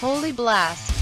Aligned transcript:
Holy 0.00 0.30
Blast. 0.30 0.92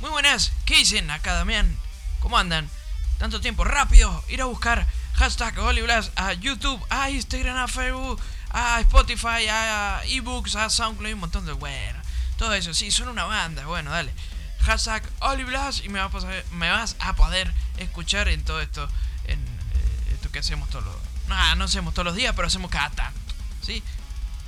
Muy 0.00 0.10
buenas, 0.10 0.50
¿qué 0.64 0.78
dicen 0.78 1.08
acá 1.12 1.32
Damián? 1.32 1.76
¿Cómo 2.18 2.36
andan? 2.36 2.68
Tanto 3.18 3.40
tiempo, 3.40 3.62
rápido, 3.62 4.24
ir 4.28 4.42
a 4.42 4.46
buscar 4.46 4.86
hashtag 5.14 5.56
Holy 5.58 5.82
Blast 5.82 6.12
a 6.18 6.32
YouTube, 6.32 6.84
a 6.90 7.10
Instagram, 7.10 7.56
a 7.56 7.68
Facebook, 7.68 8.20
a 8.50 8.80
Spotify, 8.80 9.46
a 9.48 10.02
ebooks, 10.06 10.56
a 10.56 10.70
SoundCloud, 10.70 11.12
un 11.12 11.20
montón 11.20 11.46
de 11.46 11.52
bueno. 11.52 12.00
Todo 12.36 12.54
eso, 12.54 12.74
sí, 12.74 12.90
son 12.90 13.08
una 13.08 13.24
banda, 13.24 13.64
bueno, 13.66 13.92
dale. 13.92 14.12
Hashtag 14.62 15.08
Holy 15.20 15.44
Blast 15.44 15.84
y 15.84 15.88
me, 15.88 16.00
vas 16.00 16.24
a, 16.24 16.54
me 16.54 16.68
vas 16.68 16.96
a 16.98 17.14
poder 17.14 17.52
escuchar 17.76 18.26
en 18.26 18.42
todo 18.42 18.60
esto, 18.60 18.88
en 19.26 19.38
eh, 19.38 20.14
esto 20.14 20.32
que 20.32 20.40
hacemos 20.40 20.68
todos 20.68 20.84
los... 20.84 20.96
No, 21.28 21.54
no 21.54 21.64
hacemos 21.64 21.94
todos 21.94 22.06
los 22.06 22.16
días, 22.16 22.34
pero 22.34 22.48
hacemos 22.48 22.72
cada 22.72 22.90
tanto, 22.90 23.20
¿sí? 23.62 23.84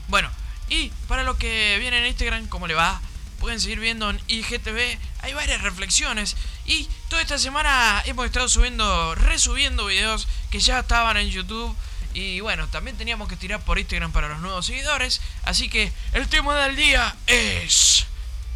Bueno, 0.09 0.29
y 0.71 0.93
para 1.09 1.25
los 1.25 1.37
que 1.37 1.77
vienen 1.81 2.05
en 2.05 2.11
Instagram, 2.11 2.47
¿cómo 2.47 2.69
le 2.69 2.75
va? 2.75 3.01
Pueden 3.41 3.61
seguir 3.61 3.81
viendo 3.81 4.09
en 4.09 4.21
IGTV, 4.29 4.99
hay 5.23 5.35
varias 5.35 5.63
reflexiones. 5.63 6.37
Y 6.65 6.89
toda 7.09 7.21
esta 7.21 7.39
semana 7.39 8.01
hemos 8.07 8.25
estado 8.27 8.49
subiendo, 8.49 9.17
resubiendo 9.17 9.87
videos 9.87 10.29
que 10.51 10.61
ya 10.61 10.79
estaban 10.79 11.17
en 11.17 11.29
YouTube. 11.29 11.77
Y 12.15 12.39
bueno, 12.41 12.69
también 12.69 12.97
teníamos 12.97 13.29
que 13.29 13.37
tirar 13.37 13.61
por 13.61 13.81
Instagram 13.81 14.13
para 14.13 14.29
los 14.29 14.39
nuevos 14.41 14.67
seguidores. 14.67 15.21
Así 15.43 15.69
que 15.69 15.93
el 16.13 16.29
tema 16.29 16.55
del 16.55 16.77
día 16.77 17.17
es 17.27 18.07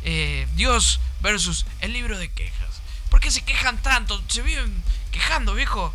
eh, 0.05 0.47
Dios 0.55 1.01
versus 1.21 1.67
el 1.81 1.93
libro 1.93 2.17
de 2.17 2.31
quejas. 2.31 2.81
¿Por 3.11 3.19
qué 3.19 3.33
se 3.33 3.43
quejan 3.43 3.83
tanto? 3.83 4.23
Se 4.29 4.43
viven 4.43 4.85
quejando, 5.11 5.55
viejo. 5.55 5.93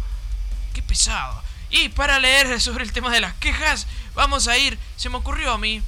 Qué 0.73 0.81
pesado. 0.81 1.41
Y 1.69 1.89
para 1.89 2.19
leer 2.19 2.59
sobre 2.59 2.83
el 2.83 2.91
tema 2.91 3.09
de 3.09 3.21
las 3.21 3.35
quejas, 3.35 3.87
vamos 4.15 4.49
a 4.49 4.57
ir. 4.57 4.77
Se 4.97 5.09
me 5.09 5.17
ocurrió 5.17 5.53
a 5.53 5.57
mí 5.57 5.81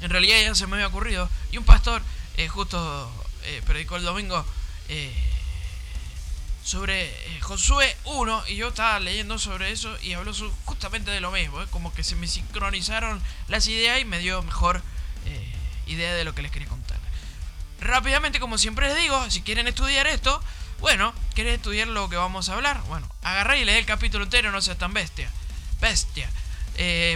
en 0.00 0.10
realidad 0.10 0.40
ya 0.40 0.54
se 0.54 0.66
me 0.66 0.76
había 0.76 0.88
ocurrido. 0.88 1.28
Y 1.50 1.58
un 1.58 1.64
pastor 1.64 2.02
eh, 2.36 2.48
justo 2.48 3.10
eh, 3.44 3.62
predicó 3.66 3.96
el 3.96 4.04
domingo 4.04 4.44
eh, 4.88 5.12
sobre 6.64 7.12
Josué 7.40 7.96
1 8.04 8.44
y 8.48 8.56
yo 8.56 8.68
estaba 8.68 9.00
leyendo 9.00 9.38
sobre 9.38 9.72
eso 9.72 9.96
y 10.02 10.12
habló 10.12 10.32
justamente 10.64 11.10
de 11.10 11.20
lo 11.20 11.30
mismo. 11.32 11.58
Como 11.70 11.92
que 11.92 12.04
se 12.04 12.14
me 12.14 12.28
sincronizaron 12.28 13.20
las 13.48 13.66
ideas 13.66 14.00
y 14.00 14.04
me 14.04 14.18
dio 14.18 14.42
mejor 14.42 14.82
idea 15.86 16.14
de 16.14 16.24
lo 16.24 16.34
que 16.34 16.42
les 16.42 16.52
quería 16.52 16.68
contar. 16.68 16.98
Rápidamente, 17.80 18.40
como 18.40 18.58
siempre 18.58 18.88
les 18.88 18.98
digo, 18.98 19.30
si 19.30 19.40
quieren 19.40 19.66
estudiar 19.66 20.06
esto, 20.06 20.42
bueno, 20.80 21.14
quieren 21.34 21.54
estudiar 21.54 21.88
lo 21.88 22.10
que 22.10 22.16
vamos 22.16 22.48
a 22.48 22.54
hablar, 22.54 22.82
bueno, 22.88 23.08
agarrá 23.22 23.56
y 23.56 23.64
lee 23.64 23.72
el 23.72 23.86
capítulo 23.86 24.24
entero, 24.24 24.52
no 24.52 24.60
seas 24.60 24.76
tan 24.76 24.92
bestia. 24.92 25.30
Bestia. 25.80 26.30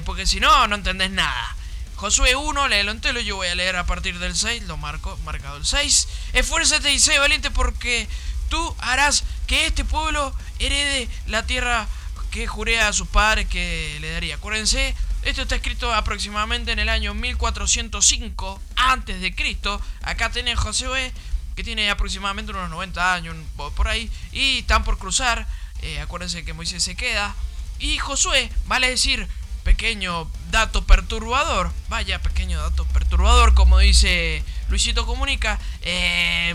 porque 0.07 0.27
si 0.27 0.41
no, 0.41 0.67
no 0.69 0.77
entendés 0.77 1.11
nada. 1.11 1.57
Josué 1.97 2.35
1, 2.35 2.69
léelo 2.69 2.91
entero, 2.91 3.21
yo 3.21 3.37
voy 3.37 3.49
a 3.49 3.55
leer 3.55 3.77
a 3.77 3.87
partir 3.87 4.19
del 4.19 4.35
6, 4.35 4.65
lo 4.65 4.77
marco, 4.77 5.17
marcado 5.25 5.57
el 5.57 5.65
6. 5.65 6.09
Esfuérzate 6.33 6.93
y 6.93 6.99
sé 6.99 7.19
valiente 7.19 7.51
porque 7.51 8.09
tú 8.49 8.75
harás 8.81 9.25
que 9.47 9.67
este 9.67 9.85
pueblo 9.85 10.35
herede 10.59 11.09
la 11.27 11.47
tierra 11.47 11.87
que 12.31 12.47
juré 12.47 12.81
a 12.81 12.93
sus 12.93 13.09
padres 13.09 13.47
que 13.47 13.99
le 14.01 14.11
daría. 14.11 14.37
Acuérdense, 14.37 14.95
esto 15.23 15.43
está 15.43 15.55
escrito 15.55 15.93
aproximadamente 15.95 16.73
en 16.73 16.79
el 16.79 16.89
año 16.89 17.15
1405 17.15 18.61
antes 18.77 19.21
de 19.21 19.35
Cristo. 19.35 19.81
Acá 20.03 20.31
tenés 20.31 20.59
Josué 20.59 21.13
que 21.55 21.63
tiene 21.63 21.91
aproximadamente 21.91 22.53
unos 22.53 22.71
90 22.71 23.15
años 23.15 23.37
por 23.57 23.87
ahí 23.87 24.11
y 24.33 24.61
están 24.61 24.83
por 24.85 24.99
cruzar. 24.99 25.47
Eh, 25.83 26.01
acuérdense 26.01 26.45
que 26.45 26.53
Moisés 26.53 26.83
se 26.83 26.97
queda 26.97 27.35
y 27.79 27.99
Josué, 27.99 28.51
vale 28.67 28.89
decir, 28.89 29.29
pequeño 29.65 30.29
dato 30.51 30.85
perturbador, 30.85 31.73
vaya 31.89 32.21
pequeño 32.21 32.61
dato 32.61 32.85
perturbador, 32.87 33.55
como 33.55 33.79
dice 33.79 34.43
Luisito 34.69 35.07
Comunica, 35.07 35.59
eh, 35.83 36.55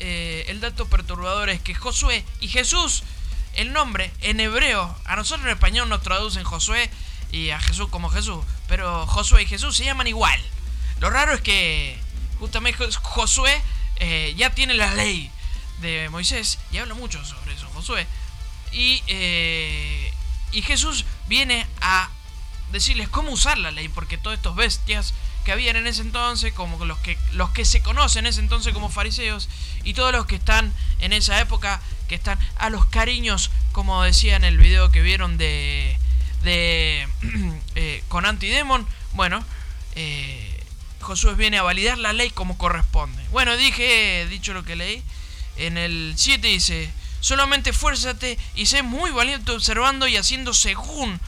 eh, 0.00 0.44
el 0.48 0.60
dato 0.60 0.86
perturbador 0.88 1.48
es 1.50 1.60
que 1.60 1.74
Josué 1.74 2.24
y 2.40 2.48
Jesús, 2.48 3.02
el 3.54 3.72
nombre 3.72 4.12
en 4.20 4.40
hebreo, 4.40 4.94
a 5.04 5.16
nosotros 5.16 5.46
en 5.46 5.52
español 5.52 5.88
nos 5.88 6.02
traducen 6.02 6.44
Josué 6.44 6.90
y 7.32 7.50
a 7.50 7.60
Jesús 7.60 7.88
como 7.88 8.10
Jesús, 8.10 8.44
pero 8.68 9.06
Josué 9.06 9.42
y 9.42 9.46
Jesús 9.46 9.76
se 9.76 9.84
llaman 9.84 10.06
igual. 10.06 10.40
Lo 11.00 11.10
raro 11.10 11.34
es 11.34 11.40
que 11.40 11.98
justamente 12.38 12.86
Josué 13.02 13.62
eh, 13.96 14.34
ya 14.36 14.50
tiene 14.50 14.74
la 14.74 14.94
ley 14.94 15.30
de 15.80 16.08
Moisés 16.10 16.58
y 16.70 16.78
habla 16.78 16.94
mucho 16.94 17.24
sobre 17.24 17.54
eso, 17.54 17.68
Josué. 17.74 18.06
Y 18.72 19.02
y 20.54 20.62
Jesús 20.62 21.04
viene 21.28 21.66
a 21.80 22.10
decirles 22.72 23.08
cómo 23.08 23.30
usar 23.30 23.58
la 23.58 23.70
ley, 23.70 23.88
porque 23.88 24.18
todos 24.18 24.36
estos 24.36 24.56
bestias 24.56 25.14
que 25.44 25.52
habían 25.52 25.76
en 25.76 25.86
ese 25.86 26.02
entonces, 26.02 26.52
como 26.52 26.82
los 26.84 26.98
que, 26.98 27.18
los 27.32 27.50
que 27.50 27.64
se 27.64 27.82
conocen 27.82 28.24
en 28.24 28.30
ese 28.30 28.40
entonces 28.40 28.72
como 28.72 28.88
fariseos, 28.88 29.48
y 29.84 29.94
todos 29.94 30.12
los 30.12 30.26
que 30.26 30.36
están 30.36 30.72
en 31.00 31.12
esa 31.12 31.40
época, 31.40 31.80
que 32.08 32.14
están 32.14 32.38
a 32.56 32.70
los 32.70 32.86
cariños, 32.86 33.50
como 33.72 34.02
decía 34.02 34.36
en 34.36 34.44
el 34.44 34.58
video 34.58 34.90
que 34.90 35.02
vieron 35.02 35.36
de, 35.36 35.98
de 36.42 37.06
eh, 37.74 38.02
con 38.08 38.26
Antidemon, 38.26 38.86
bueno, 39.12 39.44
eh, 39.94 40.64
Josué 41.00 41.34
viene 41.34 41.58
a 41.58 41.62
validar 41.62 41.98
la 41.98 42.12
ley 42.14 42.30
como 42.30 42.56
corresponde. 42.56 43.22
Bueno, 43.30 43.56
dije, 43.56 44.26
dicho 44.30 44.54
lo 44.54 44.64
que 44.64 44.76
leí, 44.76 45.02
en 45.56 45.76
el 45.76 46.14
7 46.16 46.46
dice, 46.48 46.90
Solamente 47.24 47.72
fuérzate 47.72 48.36
y 48.54 48.66
sé 48.66 48.82
muy 48.82 49.10
valiente 49.10 49.50
observando 49.50 50.06
y 50.06 50.18
haciendo 50.18 50.52
según 50.52 51.18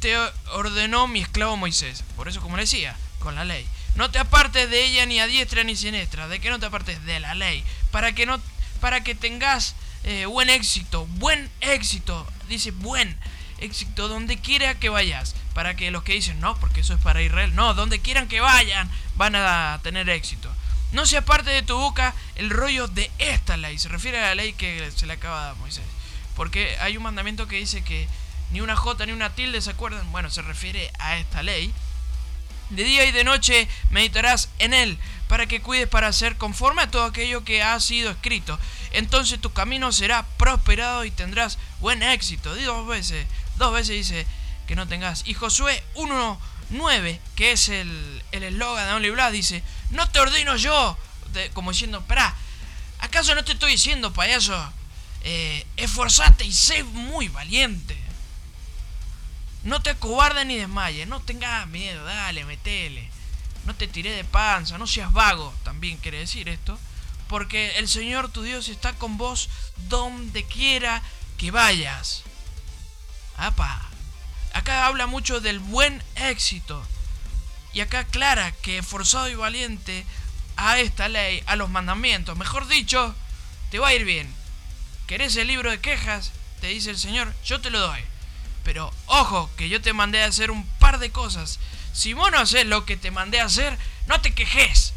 te 0.00 0.16
ordenó 0.50 1.06
mi 1.06 1.20
esclavo 1.20 1.56
Moisés. 1.56 2.02
Por 2.16 2.26
eso, 2.26 2.40
como 2.40 2.56
decía, 2.56 2.96
con 3.20 3.36
la 3.36 3.44
ley. 3.44 3.64
No 3.94 4.10
te 4.10 4.18
apartes 4.18 4.68
de 4.68 4.84
ella 4.84 5.06
ni 5.06 5.20
a 5.20 5.28
diestra 5.28 5.62
ni 5.62 5.76
siniestra. 5.76 6.26
De 6.26 6.40
que 6.40 6.50
no 6.50 6.58
te 6.58 6.66
apartes 6.66 7.04
de 7.04 7.20
la 7.20 7.36
ley. 7.36 7.62
Para 7.92 8.16
que 8.16 8.26
no, 8.26 8.40
para 8.80 9.04
que 9.04 9.14
tengas 9.14 9.76
eh, 10.02 10.26
buen 10.26 10.50
éxito. 10.50 11.06
Buen 11.06 11.48
éxito. 11.60 12.26
Dice 12.48 12.72
buen 12.72 13.16
éxito 13.60 14.08
donde 14.08 14.38
quiera 14.38 14.74
que 14.80 14.88
vayas. 14.88 15.36
Para 15.54 15.76
que 15.76 15.92
los 15.92 16.02
que 16.02 16.14
dicen 16.14 16.40
no, 16.40 16.58
porque 16.58 16.80
eso 16.80 16.94
es 16.94 17.00
para 17.00 17.22
Israel. 17.22 17.54
No, 17.54 17.74
donde 17.74 18.00
quieran 18.00 18.26
que 18.26 18.40
vayan 18.40 18.90
van 19.14 19.36
a 19.36 19.78
tener 19.84 20.10
éxito. 20.10 20.49
No 20.92 21.06
se 21.06 21.16
aparte 21.16 21.50
de 21.50 21.62
tu 21.62 21.76
boca 21.76 22.14
el 22.34 22.50
rollo 22.50 22.88
de 22.88 23.10
esta 23.18 23.56
ley. 23.56 23.78
Se 23.78 23.88
refiere 23.88 24.18
a 24.18 24.28
la 24.28 24.34
ley 24.34 24.52
que 24.54 24.90
se 24.94 25.06
le 25.06 25.12
acaba 25.12 25.40
de 25.40 25.46
dar 25.46 25.56
Moisés. 25.56 25.84
Porque 26.34 26.76
hay 26.80 26.96
un 26.96 27.02
mandamiento 27.02 27.46
que 27.46 27.56
dice 27.56 27.84
que 27.84 28.08
ni 28.50 28.60
una 28.60 28.76
jota 28.76 29.06
ni 29.06 29.12
una 29.12 29.34
tilde 29.34 29.60
se 29.60 29.70
acuerdan. 29.70 30.10
Bueno, 30.10 30.30
se 30.30 30.42
refiere 30.42 30.90
a 30.98 31.16
esta 31.18 31.42
ley. 31.42 31.72
De 32.70 32.84
día 32.84 33.04
y 33.04 33.12
de 33.12 33.24
noche 33.24 33.68
meditarás 33.90 34.48
en 34.60 34.74
él 34.74 34.98
para 35.28 35.46
que 35.46 35.60
cuides 35.60 35.88
para 35.88 36.08
hacer 36.08 36.36
conforme 36.36 36.82
a 36.82 36.90
todo 36.90 37.04
aquello 37.04 37.44
que 37.44 37.62
ha 37.62 37.78
sido 37.80 38.10
escrito. 38.10 38.58
Entonces 38.92 39.40
tu 39.40 39.52
camino 39.52 39.92
será 39.92 40.24
prosperado 40.36 41.04
y 41.04 41.10
tendrás 41.10 41.58
buen 41.80 42.02
éxito. 42.02 42.54
Di 42.54 42.64
dos 42.64 42.86
veces, 42.86 43.26
dos 43.56 43.72
veces 43.72 43.96
dice 43.96 44.26
que 44.66 44.76
no 44.76 44.88
tengas. 44.88 45.22
Y 45.26 45.34
Josué 45.34 45.82
1.9, 45.94 47.18
que 47.36 47.52
es 47.52 47.68
el 47.68 48.22
eslogan 48.32 48.86
de 48.86 48.94
Only 48.94 49.10
Blood, 49.10 49.32
dice, 49.32 49.62
no 49.90 50.08
te 50.10 50.20
ordeno 50.20 50.56
yo. 50.56 50.96
como 51.52 51.72
diciendo, 51.72 51.98
espera, 51.98 52.34
¿acaso 53.00 53.34
no 53.34 53.44
te 53.44 53.52
estoy 53.52 53.72
diciendo, 53.72 54.12
payaso? 54.12 54.72
Eh, 55.22 55.66
esforzate 55.76 56.44
y 56.44 56.52
sé 56.52 56.82
muy 56.84 57.28
valiente. 57.28 57.96
No 59.62 59.82
te 59.82 59.90
acobardes 59.90 60.46
ni 60.46 60.56
desmayes, 60.56 61.06
no 61.06 61.20
tengas 61.20 61.66
miedo, 61.68 62.04
dale, 62.04 62.44
metele. 62.44 63.10
No 63.66 63.74
te 63.74 63.86
tiré 63.86 64.10
de 64.12 64.24
panza, 64.24 64.78
no 64.78 64.86
seas 64.86 65.12
vago, 65.12 65.54
también 65.64 65.98
quiere 65.98 66.18
decir 66.18 66.48
esto. 66.48 66.78
Porque 67.28 67.78
el 67.78 67.88
Señor 67.88 68.30
tu 68.30 68.42
Dios 68.42 68.68
está 68.68 68.94
con 68.94 69.18
vos 69.18 69.50
donde 69.88 70.44
quiera 70.44 71.02
que 71.36 71.50
vayas. 71.50 72.22
Apa. 73.36 73.88
Acá 74.52 74.86
habla 74.86 75.06
mucho 75.06 75.40
del 75.40 75.58
buen 75.58 76.02
éxito. 76.16 76.82
Y 77.72 77.80
acá 77.80 78.00
aclara 78.00 78.52
que 78.62 78.82
forzado 78.82 79.28
y 79.28 79.34
valiente 79.34 80.04
a 80.56 80.78
esta 80.78 81.08
ley, 81.08 81.42
a 81.46 81.56
los 81.56 81.70
mandamientos, 81.70 82.36
mejor 82.36 82.66
dicho, 82.66 83.14
te 83.70 83.78
va 83.78 83.88
a 83.88 83.94
ir 83.94 84.04
bien. 84.04 84.32
¿Querés 85.06 85.36
el 85.36 85.48
libro 85.48 85.70
de 85.70 85.80
quejas? 85.80 86.32
Te 86.60 86.68
dice 86.68 86.90
el 86.90 86.98
Señor, 86.98 87.32
yo 87.44 87.60
te 87.60 87.70
lo 87.70 87.80
doy. 87.80 88.00
Pero 88.64 88.92
ojo, 89.06 89.50
que 89.56 89.68
yo 89.68 89.80
te 89.80 89.92
mandé 89.92 90.22
a 90.22 90.26
hacer 90.26 90.50
un 90.50 90.66
par 90.78 90.98
de 90.98 91.10
cosas. 91.10 91.58
Si 91.92 92.12
vos 92.12 92.30
no 92.30 92.38
haces 92.38 92.66
lo 92.66 92.84
que 92.84 92.96
te 92.96 93.10
mandé 93.10 93.40
a 93.40 93.46
hacer, 93.46 93.76
no 94.06 94.20
te 94.20 94.34
quejes. 94.34 94.92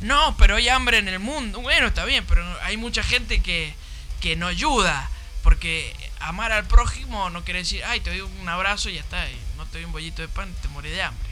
No, 0.00 0.36
pero 0.36 0.56
hay 0.56 0.68
hambre 0.68 0.98
en 0.98 1.08
el 1.08 1.18
mundo. 1.18 1.60
Bueno, 1.60 1.86
está 1.88 2.04
bien, 2.04 2.24
pero 2.26 2.44
hay 2.62 2.76
mucha 2.76 3.02
gente 3.02 3.42
que, 3.42 3.74
que 4.20 4.36
no 4.36 4.46
ayuda. 4.46 5.08
Porque 5.42 5.94
amar 6.20 6.52
al 6.52 6.66
prójimo 6.66 7.30
no 7.30 7.44
quiere 7.44 7.60
decir, 7.60 7.82
ay, 7.84 8.00
te 8.00 8.10
doy 8.10 8.20
un 8.20 8.48
abrazo 8.48 8.90
y 8.90 8.94
ya 8.94 9.00
está. 9.00 9.26
No 9.56 9.66
te 9.66 9.78
doy 9.78 9.84
un 9.84 9.92
bollito 9.92 10.22
de 10.22 10.28
pan 10.28 10.52
te 10.60 10.68
morí 10.68 10.90
de 10.90 11.02
hambre. 11.02 11.29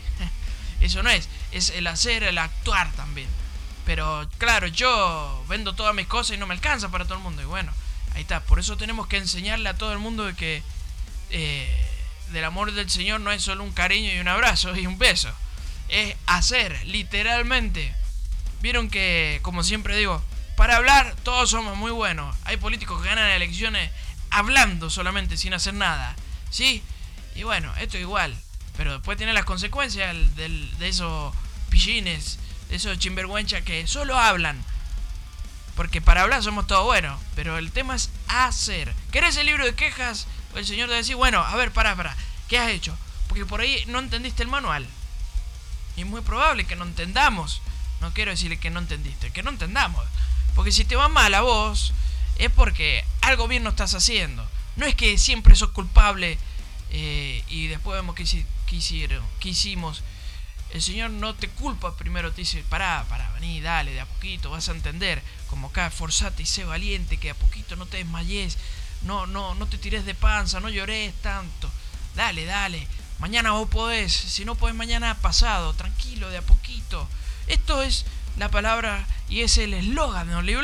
Eso 0.80 1.02
no 1.02 1.10
es, 1.10 1.28
es 1.52 1.70
el 1.70 1.86
hacer, 1.86 2.22
el 2.22 2.38
actuar 2.38 2.90
también. 2.92 3.28
Pero 3.84 4.28
claro, 4.38 4.66
yo 4.66 5.44
vendo 5.48 5.75
todas 5.75 5.94
mis 5.94 6.06
cosas 6.06 6.36
y 6.36 6.38
no 6.38 6.46
me 6.46 6.54
alcanza 6.54 6.90
para 6.90 7.04
todo 7.04 7.14
el 7.14 7.25
mundo. 7.25 7.42
Y 7.42 7.46
bueno, 7.46 7.72
ahí 8.14 8.20
está. 8.20 8.40
Por 8.40 8.58
eso 8.58 8.76
tenemos 8.76 9.06
que 9.06 9.16
enseñarle 9.16 9.69
a 9.69 9.78
todo 9.78 9.92
el 9.92 9.98
mundo 9.98 10.25
de 10.25 10.34
que 10.34 10.62
eh, 11.30 11.86
del 12.30 12.44
amor 12.44 12.72
del 12.72 12.90
Señor 12.90 13.20
no 13.20 13.32
es 13.32 13.42
solo 13.42 13.64
un 13.64 13.72
cariño 13.72 14.12
y 14.12 14.19
un 14.19 14.28
abrazo 14.28 14.76
y 14.76 14.86
un 14.86 14.98
beso. 14.98 15.30
Es 15.88 16.16
hacer, 16.26 16.86
literalmente. 16.86 17.94
Vieron 18.60 18.90
que, 18.90 19.38
como 19.42 19.62
siempre 19.62 19.96
digo, 19.96 20.22
para 20.56 20.76
hablar 20.76 21.14
todos 21.22 21.50
somos 21.50 21.76
muy 21.76 21.90
buenos. 21.90 22.36
Hay 22.44 22.56
políticos 22.56 23.00
que 23.00 23.08
ganan 23.08 23.30
elecciones 23.30 23.90
hablando 24.30 24.90
solamente, 24.90 25.36
sin 25.36 25.54
hacer 25.54 25.75
nada. 25.75 26.14
¿Sí? 26.50 26.82
Y 27.34 27.44
bueno, 27.44 27.72
esto 27.76 27.96
es 27.96 28.02
igual. 28.02 28.36
Pero 28.78 28.92
después 28.92 29.19
tiene 29.19 29.32
las 29.32 29.44
consecuencias 29.44 30.14
de 30.36 30.88
esos 30.88 31.34
pillines, 31.69 32.38
de 32.69 32.76
esos 32.76 32.96
chimbergüenchas 32.96 33.62
que 33.64 33.84
solo 33.88 34.16
hablan. 34.16 34.64
Porque 35.75 36.00
para 36.00 36.22
hablar 36.22 36.44
somos 36.44 36.69
todos 36.69 36.84
buenos. 36.84 37.20
Pero 37.34 37.58
el 37.58 37.72
tema 37.72 37.96
es 37.96 38.08
hacer. 38.28 38.94
¿Querés 39.10 39.36
el 39.36 39.46
libro 39.46 39.64
de 39.64 39.75
quejas? 39.75 40.28
El 40.54 40.64
señor 40.64 40.88
te 40.88 40.94
decir, 40.94 41.16
bueno, 41.16 41.40
a 41.40 41.56
ver, 41.56 41.72
para, 41.72 41.96
para. 41.96 42.16
¿Qué 42.48 42.56
has 42.56 42.70
hecho? 42.70 42.96
Porque 43.26 43.44
por 43.44 43.60
ahí 43.60 43.84
no 43.88 43.98
entendiste 43.98 44.44
el 44.44 44.48
manual. 44.48 44.86
Y 45.96 46.02
es 46.02 46.06
muy 46.06 46.20
probable 46.20 46.64
que 46.64 46.76
no 46.76 46.84
entendamos. 46.84 47.60
No 48.00 48.14
quiero 48.14 48.30
decirle 48.30 48.60
que 48.60 48.70
no 48.70 48.78
entendiste, 48.78 49.32
que 49.32 49.42
no 49.42 49.50
entendamos. 49.50 50.06
Porque 50.54 50.70
si 50.70 50.84
te 50.84 50.94
va 50.94 51.08
mal 51.08 51.34
a 51.34 51.40
vos, 51.40 51.92
es 52.36 52.50
porque 52.52 53.04
algo 53.22 53.48
bien 53.48 53.64
no 53.64 53.70
estás 53.70 53.94
haciendo. 53.94 54.48
No 54.76 54.86
es 54.86 54.94
que 54.94 55.19
siempre 55.19 55.56
sos 55.56 55.70
culpable 55.70 56.38
eh, 56.90 57.43
y 57.49 57.67
después 57.67 57.96
vemos 57.96 58.14
que, 58.14 58.25
hicieron, 58.76 59.25
que 59.40 59.50
hicimos. 59.50 60.02
El 60.70 60.82
Señor 60.82 61.11
no 61.11 61.35
te 61.35 61.49
culpa, 61.49 61.96
primero 61.96 62.32
te 62.32 62.43
dice, 62.43 62.62
pará, 62.69 63.06
pará, 63.08 63.31
vení, 63.32 63.61
dale, 63.61 63.93
de 63.93 64.00
a 64.00 64.06
poquito, 64.06 64.50
vas 64.50 64.69
a 64.69 64.73
entender. 64.73 65.23
Como 65.49 65.69
acá, 65.69 65.90
forzate 65.90 66.43
y 66.43 66.46
sé 66.46 66.64
valiente, 66.64 67.17
que 67.17 67.31
a 67.31 67.35
poquito 67.35 67.76
no 67.76 67.87
te 67.87 67.99
desmayes, 67.99 68.58
no, 69.02 69.26
no, 69.26 69.55
no 69.55 69.67
te 69.67 69.79
tires 69.79 70.05
de 70.05 70.14
panza, 70.14 70.61
no 70.61 70.69
llores 70.69 71.14
tanto. 71.23 71.70
Dale, 72.14 72.44
dale, 72.44 72.87
mañana 73.19 73.52
vos 73.52 73.69
podés, 73.69 74.12
si 74.12 74.44
no 74.44 74.56
podés 74.56 74.75
mañana 74.76 75.14
pasado, 75.20 75.73
tranquilo, 75.75 76.29
de 76.31 76.38
a 76.38 76.43
poquito. 76.43 77.08
Esto 77.46 77.82
es 77.82 78.05
la 78.38 78.50
palabra 78.50 79.06
y 79.29 79.40
es 79.43 79.58
el 79.58 79.75
eslogan 79.75 80.29
de 80.29 80.35
Only 80.35 80.56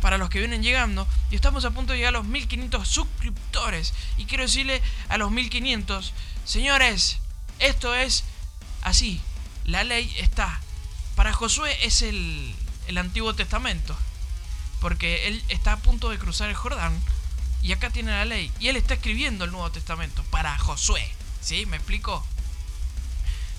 para 0.00 0.18
los 0.18 0.28
que 0.28 0.40
vienen 0.40 0.62
llegando. 0.62 1.06
Y 1.30 1.36
estamos 1.36 1.64
a 1.64 1.70
punto 1.70 1.92
de 1.92 1.98
llegar 1.98 2.14
a 2.14 2.18
los 2.18 2.26
1500 2.26 2.86
suscriptores. 2.86 3.94
Y 4.16 4.26
quiero 4.26 4.44
decirle 4.44 4.82
a 5.08 5.16
los 5.18 5.30
1500, 5.30 6.12
señores, 6.44 7.18
esto 7.58 7.94
es 7.94 8.24
así. 8.82 9.20
La 9.64 9.84
ley 9.84 10.14
está. 10.18 10.60
Para 11.14 11.32
Josué 11.32 11.76
es 11.84 12.02
el, 12.02 12.54
el 12.88 12.98
Antiguo 12.98 13.34
Testamento. 13.34 13.96
Porque 14.80 15.28
él 15.28 15.44
está 15.48 15.74
a 15.74 15.78
punto 15.78 16.10
de 16.10 16.18
cruzar 16.18 16.48
el 16.48 16.56
Jordán. 16.56 16.98
Y 17.62 17.72
acá 17.72 17.90
tiene 17.90 18.10
la 18.10 18.24
ley. 18.24 18.50
Y 18.58 18.68
él 18.68 18.76
está 18.76 18.94
escribiendo 18.94 19.44
el 19.44 19.52
Nuevo 19.52 19.70
Testamento 19.70 20.24
para 20.24 20.58
Josué. 20.58 21.08
¿Sí? 21.40 21.66
¿Me 21.66 21.76
explico? 21.76 22.26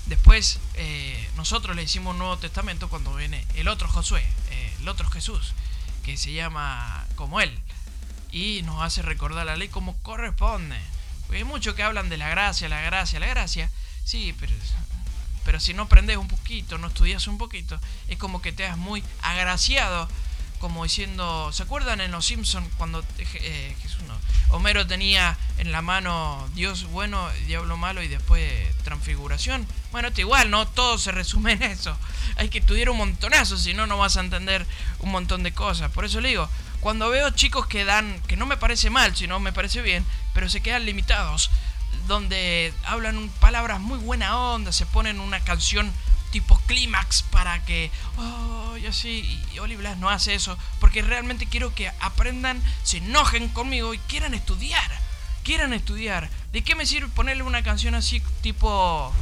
Después 0.05 0.59
eh, 0.75 1.29
nosotros 1.37 1.75
le 1.75 1.83
hicimos 1.83 2.11
un 2.11 2.19
Nuevo 2.19 2.37
Testamento 2.37 2.89
cuando 2.89 3.15
viene 3.15 3.45
el 3.55 3.67
otro 3.67 3.87
Josué, 3.87 4.23
eh, 4.51 4.73
el 4.81 4.87
otro 4.87 5.09
Jesús, 5.09 5.53
que 6.03 6.17
se 6.17 6.33
llama 6.33 7.05
como 7.15 7.39
él. 7.39 7.57
Y 8.31 8.61
nos 8.63 8.81
hace 8.81 9.01
recordar 9.01 9.45
la 9.45 9.55
ley 9.55 9.69
como 9.69 9.97
corresponde. 9.99 10.79
Porque 11.21 11.37
hay 11.37 11.43
muchos 11.43 11.75
que 11.75 11.83
hablan 11.83 12.09
de 12.09 12.17
la 12.17 12.29
gracia, 12.29 12.67
la 12.67 12.81
gracia, 12.81 13.19
la 13.19 13.27
gracia. 13.27 13.69
Sí, 14.03 14.35
pero, 14.39 14.51
pero 15.45 15.59
si 15.59 15.73
no 15.73 15.83
aprendes 15.83 16.17
un 16.17 16.27
poquito, 16.27 16.77
no 16.77 16.87
estudias 16.87 17.27
un 17.27 17.37
poquito, 17.37 17.79
es 18.09 18.17
como 18.17 18.41
que 18.41 18.51
te 18.51 18.65
has 18.65 18.77
muy 18.77 19.03
agraciado 19.21 20.09
como 20.63 20.85
diciendo, 20.85 21.51
¿se 21.51 21.63
acuerdan 21.63 21.99
en 21.99 22.13
Los 22.13 22.25
Simpsons 22.25 22.65
cuando 22.77 23.03
eh, 23.33 23.75
Homero 24.49 24.87
tenía 24.87 25.37
en 25.57 25.73
la 25.73 25.81
mano 25.81 26.47
Dios 26.55 26.85
bueno, 26.85 27.29
diablo 27.47 27.75
malo 27.75 28.01
y 28.01 28.07
después 28.07 28.49
transfiguración? 28.85 29.67
Bueno, 29.91 30.07
esto 30.07 30.21
igual, 30.21 30.49
¿no? 30.51 30.65
Todo 30.65 30.97
se 30.97 31.11
resume 31.11 31.51
en 31.51 31.63
eso. 31.63 31.97
Hay 32.37 32.47
que 32.47 32.59
estudiar 32.59 32.89
un 32.89 32.97
montonazo, 32.97 33.57
si 33.57 33.73
no, 33.73 33.87
no 33.87 33.97
vas 33.97 34.15
a 34.15 34.21
entender 34.21 34.65
un 34.99 35.11
montón 35.11 35.43
de 35.43 35.51
cosas. 35.51 35.91
Por 35.91 36.05
eso 36.05 36.21
le 36.21 36.29
digo, 36.29 36.47
cuando 36.79 37.09
veo 37.09 37.29
chicos 37.31 37.67
que 37.67 37.83
dan, 37.83 38.21
que 38.21 38.37
no 38.37 38.45
me 38.45 38.55
parece 38.55 38.89
mal, 38.89 39.13
sino 39.17 39.41
me 39.41 39.51
parece 39.51 39.81
bien, 39.81 40.05
pero 40.33 40.47
se 40.47 40.61
quedan 40.61 40.85
limitados, 40.85 41.51
donde 42.07 42.73
hablan 42.85 43.29
palabras 43.41 43.81
muy 43.81 43.97
buena 43.97 44.37
onda, 44.37 44.71
se 44.71 44.85
ponen 44.85 45.19
una 45.19 45.41
canción 45.41 45.91
tipo 46.33 46.59
clímax 46.65 47.21
para 47.21 47.63
que, 47.63 47.91
oh, 48.17 48.75
y 48.75 48.87
así, 48.87 49.39
y 49.53 49.97
no 49.99 50.09
hace 50.09 50.33
eso, 50.33 50.57
porque 50.79 51.03
realmente 51.03 51.45
quiero 51.45 51.75
que 51.75 51.89
aprendan, 51.99 52.59
se 52.83 52.97
enojen 52.97 53.49
conmigo 53.49 53.93
y 53.93 53.99
quieran 53.99 54.33
estudiar, 54.33 54.91
quieran 55.43 55.73
estudiar. 55.73 56.31
¿De 56.51 56.63
qué 56.63 56.73
me 56.73 56.87
sirve 56.87 57.07
ponerle 57.09 57.43
una 57.43 57.61
canción 57.61 57.93
así 57.93 58.21
tipo, 58.41 59.13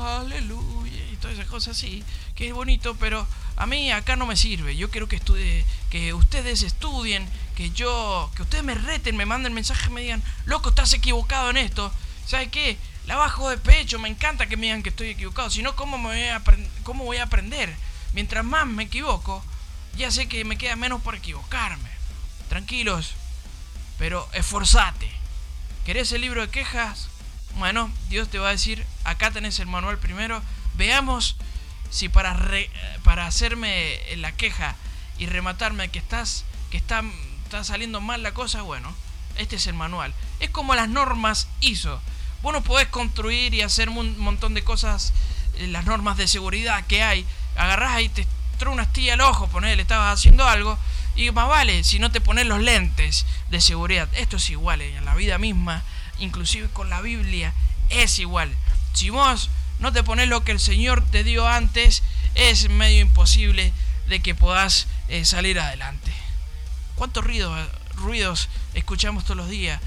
aleluya, 0.00 1.04
y 1.12 1.16
todas 1.16 1.36
esas 1.36 1.50
cosas 1.50 1.76
así, 1.76 2.02
que 2.34 2.48
es 2.48 2.54
bonito, 2.54 2.96
pero 2.96 3.26
a 3.56 3.66
mí 3.66 3.92
acá 3.92 4.16
no 4.16 4.24
me 4.24 4.36
sirve. 4.36 4.76
Yo 4.76 4.90
quiero 4.90 5.08
que 5.08 5.16
estudie, 5.16 5.66
que 5.90 6.14
ustedes 6.14 6.62
estudien, 6.62 7.28
que 7.54 7.70
yo, 7.70 8.30
que 8.34 8.42
ustedes 8.42 8.64
me 8.64 8.74
reten, 8.74 9.14
me 9.14 9.26
manden 9.26 9.52
mensajes, 9.52 9.90
me 9.90 10.00
digan, 10.00 10.22
loco, 10.46 10.70
estás 10.70 10.94
equivocado 10.94 11.50
en 11.50 11.58
esto. 11.58 11.92
¿Sabes 12.26 12.48
qué? 12.48 12.78
La 13.06 13.16
bajo 13.16 13.48
de 13.50 13.58
pecho, 13.58 13.98
me 13.98 14.08
encanta 14.08 14.46
que 14.46 14.56
me 14.56 14.66
digan 14.66 14.82
que 14.82 14.88
estoy 14.88 15.10
equivocado, 15.10 15.48
si 15.48 15.62
no, 15.62 15.76
¿cómo, 15.76 15.98
voy 15.98 16.24
a 16.24 16.42
¿cómo 16.82 17.04
voy 17.04 17.18
a 17.18 17.24
aprender? 17.24 17.74
Mientras 18.12 18.44
más 18.44 18.66
me 18.66 18.84
equivoco, 18.84 19.44
ya 19.96 20.10
sé 20.10 20.28
que 20.28 20.44
me 20.44 20.58
queda 20.58 20.76
menos 20.76 21.02
por 21.02 21.14
equivocarme. 21.14 21.90
Tranquilos, 22.48 23.14
pero 23.98 24.28
esforzate. 24.32 25.10
¿Querés 25.84 26.10
el 26.12 26.22
libro 26.22 26.40
de 26.40 26.48
quejas? 26.48 27.08
Bueno, 27.56 27.90
Dios 28.08 28.28
te 28.28 28.38
va 28.38 28.48
a 28.48 28.52
decir, 28.52 28.84
acá 29.04 29.30
tenés 29.30 29.60
el 29.60 29.66
manual 29.66 29.98
primero, 29.98 30.42
veamos 30.74 31.36
si 31.90 32.08
para, 32.08 32.36
para 33.04 33.26
hacerme 33.26 34.00
la 34.16 34.32
queja 34.32 34.74
y 35.18 35.26
rematarme 35.26 35.88
que 35.88 35.98
estás 35.98 36.44
que 36.70 36.76
está, 36.76 37.02
está 37.44 37.62
saliendo 37.62 38.00
mal 38.00 38.24
la 38.24 38.34
cosa, 38.34 38.62
bueno, 38.62 38.92
este 39.36 39.56
es 39.56 39.66
el 39.68 39.74
manual. 39.74 40.12
Es 40.40 40.50
como 40.50 40.74
las 40.74 40.88
normas 40.88 41.48
ISO 41.60 42.00
Vos 42.46 42.52
no 42.52 42.62
podés 42.62 42.86
construir 42.86 43.54
y 43.54 43.62
hacer 43.62 43.88
un 43.88 44.16
montón 44.20 44.54
de 44.54 44.62
cosas, 44.62 45.12
eh, 45.58 45.66
las 45.66 45.84
normas 45.84 46.16
de 46.16 46.28
seguridad 46.28 46.86
que 46.86 47.02
hay. 47.02 47.26
Agarrás 47.56 47.96
ahí, 47.96 48.08
te 48.08 48.24
trae 48.56 48.72
una 48.72 48.84
astilla 48.84 49.14
al 49.14 49.20
ojo, 49.22 49.48
ponele, 49.48 49.82
estabas 49.82 50.16
haciendo 50.16 50.46
algo. 50.46 50.78
Y 51.16 51.28
más 51.32 51.48
vale, 51.48 51.82
si 51.82 51.98
no 51.98 52.12
te 52.12 52.20
pones 52.20 52.46
los 52.46 52.60
lentes 52.60 53.26
de 53.50 53.60
seguridad. 53.60 54.08
Esto 54.12 54.36
es 54.36 54.48
igual, 54.48 54.80
eh, 54.80 54.96
en 54.96 55.04
la 55.04 55.16
vida 55.16 55.38
misma, 55.38 55.82
inclusive 56.20 56.68
con 56.72 56.88
la 56.88 57.00
Biblia, 57.00 57.52
es 57.90 58.20
igual. 58.20 58.54
Si 58.92 59.10
vos 59.10 59.50
no 59.80 59.92
te 59.92 60.04
pones 60.04 60.28
lo 60.28 60.44
que 60.44 60.52
el 60.52 60.60
Señor 60.60 61.04
te 61.04 61.24
dio 61.24 61.48
antes, 61.48 62.04
es 62.36 62.70
medio 62.70 63.00
imposible 63.00 63.72
de 64.06 64.20
que 64.20 64.36
puedas 64.36 64.86
eh, 65.08 65.24
salir 65.24 65.58
adelante. 65.58 66.12
¿Cuántos 66.94 67.24
ruidos, 67.24 67.68
ruidos 67.96 68.48
escuchamos 68.74 69.24
todos 69.24 69.36
los 69.36 69.48
días? 69.48 69.80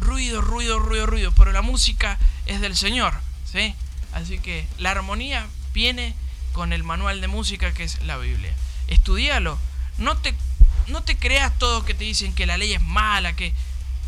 Ruido, 0.00 0.40
ruido, 0.40 0.78
ruido, 0.78 1.06
ruido, 1.06 1.32
pero 1.32 1.52
la 1.52 1.62
música 1.62 2.18
es 2.46 2.60
del 2.60 2.76
Señor, 2.76 3.14
¿sí? 3.50 3.74
Así 4.12 4.38
que 4.38 4.66
la 4.78 4.92
armonía 4.92 5.46
viene 5.72 6.14
con 6.52 6.72
el 6.72 6.82
manual 6.82 7.20
de 7.20 7.28
música 7.28 7.72
que 7.74 7.84
es 7.84 8.02
la 8.02 8.16
Biblia. 8.16 8.54
Estudialo, 8.88 9.58
no 9.98 10.16
te, 10.16 10.34
no 10.86 11.02
te 11.02 11.16
creas 11.16 11.56
todo 11.58 11.84
que 11.84 11.94
te 11.94 12.04
dicen 12.04 12.34
que 12.34 12.46
la 12.46 12.56
ley 12.56 12.72
es 12.74 12.82
mala, 12.82 13.34
que... 13.34 13.52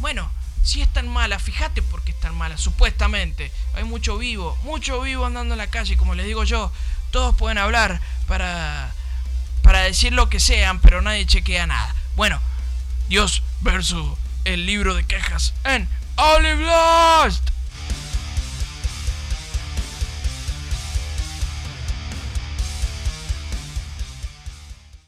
Bueno, 0.01 0.31
si 0.63 0.83
es 0.83 0.89
tan 0.93 1.09
mala, 1.09 1.39
fíjate 1.39 1.83
por 1.83 2.03
qué 2.05 2.13
es 2.13 2.21
tan 2.21 2.37
mala, 2.37 2.57
supuestamente. 2.57 3.53
Hay 3.75 3.85
mucho 3.85 4.19
vivo, 4.19 4.57
mucho 4.65 5.01
vivo 5.01 5.27
andando 5.27 5.55
en 5.55 5.59
la 5.59 5.69
calle, 5.69 5.97
como 5.97 6.15
les 6.15 6.27
digo 6.27 6.45
yo, 6.45 6.73
todos 7.11 7.37
pueden 7.37 7.59
hablar 7.59 8.01
para, 8.27 8.93
para 9.63 9.81
decir 9.81 10.13
lo 10.13 10.29
que 10.29 10.41
sean, 10.41 10.81
pero 10.81 11.03
nadie 11.03 11.27
chequea 11.27 11.67
nada. 11.67 11.95
Bueno, 12.17 12.41
Dios 13.09 13.43
versus 13.61 14.17
el 14.49 14.65
libro 14.65 14.95
de 14.95 15.05
quejas 15.05 15.53
en 15.65 15.87
Olive 16.17 16.65
Lost. 16.65 17.51